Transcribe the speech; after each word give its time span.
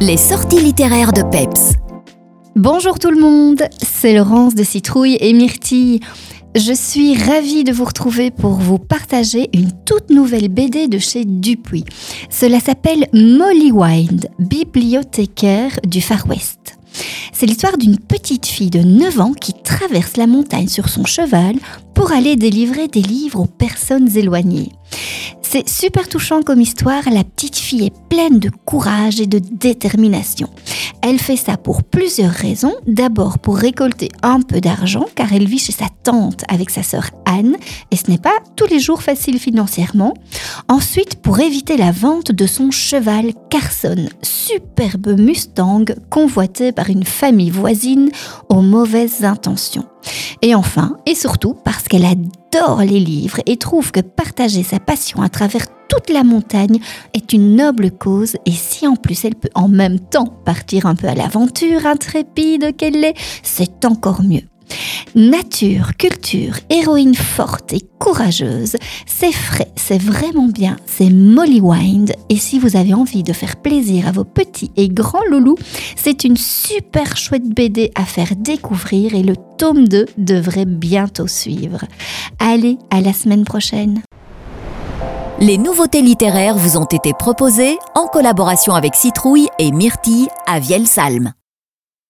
Les 0.00 0.16
sorties 0.16 0.60
littéraires 0.60 1.12
de 1.12 1.20
Peps. 1.22 1.74
Bonjour 2.56 2.98
tout 2.98 3.10
le 3.10 3.20
monde, 3.20 3.62
c'est 3.82 4.14
Laurence 4.14 4.54
de 4.54 4.64
Citrouille 4.64 5.18
et 5.20 5.34
Myrtille. 5.34 6.00
Je 6.54 6.72
suis 6.72 7.14
ravie 7.22 7.64
de 7.64 7.72
vous 7.72 7.84
retrouver 7.84 8.30
pour 8.30 8.52
vous 8.52 8.78
partager 8.78 9.50
une 9.52 9.72
toute 9.84 10.08
nouvelle 10.08 10.48
BD 10.48 10.88
de 10.88 10.98
chez 10.98 11.26
Dupuis. 11.26 11.84
Cela 12.30 12.60
s'appelle 12.60 13.08
Molly 13.12 13.72
Wind, 13.72 14.30
bibliothécaire 14.38 15.78
du 15.86 16.00
Far 16.00 16.26
West. 16.28 16.78
C'est 17.34 17.46
l'histoire 17.46 17.76
d'une 17.76 17.98
petite 17.98 18.46
fille 18.46 18.70
de 18.70 18.80
9 18.80 19.20
ans 19.20 19.32
qui 19.34 19.52
traverse 19.52 20.16
la 20.16 20.26
montagne 20.26 20.68
sur 20.68 20.88
son 20.88 21.04
cheval 21.04 21.56
pour 21.94 22.12
aller 22.12 22.36
délivrer 22.36 22.88
des 22.88 23.02
livres 23.02 23.40
aux 23.40 23.46
personnes 23.46 24.16
éloignées. 24.16 24.72
C'est 25.52 25.68
super 25.68 26.08
touchant 26.08 26.42
comme 26.42 26.60
histoire, 26.60 27.02
la 27.10 27.24
petite 27.24 27.56
fille 27.56 27.86
est 27.86 28.08
pleine 28.08 28.38
de 28.38 28.50
courage 28.50 29.20
et 29.20 29.26
de 29.26 29.40
détermination. 29.40 30.48
Elle 31.02 31.18
fait 31.18 31.36
ça 31.36 31.56
pour 31.56 31.82
plusieurs 31.82 32.30
raisons. 32.30 32.76
D'abord 32.86 33.40
pour 33.40 33.56
récolter 33.56 34.10
un 34.22 34.42
peu 34.42 34.60
d'argent 34.60 35.06
car 35.16 35.32
elle 35.32 35.48
vit 35.48 35.58
chez 35.58 35.72
sa 35.72 35.86
tante 36.04 36.44
avec 36.46 36.70
sa 36.70 36.84
sœur 36.84 37.10
Anne 37.24 37.56
et 37.90 37.96
ce 37.96 38.08
n'est 38.08 38.18
pas 38.18 38.38
tous 38.54 38.66
les 38.66 38.78
jours 38.78 39.02
facile 39.02 39.40
financièrement. 39.40 40.14
Ensuite 40.68 41.16
pour 41.16 41.40
éviter 41.40 41.76
la 41.76 41.90
vente 41.90 42.30
de 42.30 42.46
son 42.46 42.70
cheval 42.70 43.32
Carson, 43.50 44.08
superbe 44.22 45.18
Mustang 45.18 45.86
convoité 46.10 46.70
par 46.70 46.90
une 46.90 47.04
famille 47.04 47.50
voisine 47.50 48.12
aux 48.50 48.62
mauvaises 48.62 49.24
intentions. 49.24 49.86
Et 50.42 50.54
enfin, 50.54 50.96
et 51.04 51.14
surtout 51.14 51.54
parce 51.54 51.86
qu'elle 51.86 52.06
adore 52.06 52.80
les 52.80 52.98
livres 52.98 53.40
et 53.44 53.58
trouve 53.58 53.92
que 53.92 54.00
partager 54.00 54.62
sa 54.62 54.78
passion 54.78 55.20
à 55.20 55.28
travers 55.28 55.66
toute 55.88 56.08
la 56.08 56.24
montagne 56.24 56.78
est 57.12 57.32
une 57.32 57.56
noble 57.56 57.90
cause 57.90 58.36
et 58.46 58.52
si 58.52 58.86
en 58.86 58.96
plus 58.96 59.24
elle 59.24 59.34
peut 59.34 59.50
en 59.54 59.68
même 59.68 60.00
temps 60.00 60.28
partir 60.44 60.86
un 60.86 60.94
peu 60.94 61.08
à 61.08 61.14
l'aventure 61.14 61.84
intrépide 61.84 62.74
qu'elle 62.76 63.04
est, 63.04 63.14
c'est 63.42 63.84
encore 63.84 64.22
mieux. 64.22 64.42
Nature, 65.16 65.96
culture, 65.98 66.54
héroïne 66.70 67.16
forte 67.16 67.72
et 67.72 67.80
courageuse, 67.98 68.76
c'est 69.06 69.32
frais, 69.32 69.66
c'est 69.74 70.00
vraiment 70.00 70.46
bien, 70.46 70.76
c'est 70.86 71.10
Molly 71.10 71.60
Wind. 71.60 72.12
Et 72.28 72.36
si 72.36 72.60
vous 72.60 72.76
avez 72.76 72.94
envie 72.94 73.24
de 73.24 73.32
faire 73.32 73.56
plaisir 73.56 74.06
à 74.06 74.12
vos 74.12 74.22
petits 74.22 74.70
et 74.76 74.88
grands 74.88 75.24
loulous, 75.28 75.56
c'est 75.96 76.22
une 76.22 76.36
super 76.36 77.16
chouette 77.16 77.48
BD 77.48 77.90
à 77.96 78.04
faire 78.04 78.36
découvrir 78.36 79.14
et 79.16 79.24
le 79.24 79.34
tome 79.58 79.88
2 79.88 80.06
devrait 80.16 80.64
bientôt 80.64 81.26
suivre. 81.26 81.80
Allez, 82.38 82.78
à 82.90 83.00
la 83.00 83.12
semaine 83.12 83.44
prochaine. 83.44 84.02
Les 85.40 85.58
nouveautés 85.58 86.02
littéraires 86.02 86.56
vous 86.56 86.76
ont 86.76 86.84
été 86.84 87.14
proposées 87.14 87.78
en 87.96 88.06
collaboration 88.06 88.74
avec 88.74 88.94
Citrouille 88.94 89.48
et 89.58 89.72
Myrtille 89.72 90.28
à 90.46 90.60
Vielsalm. 90.60 91.32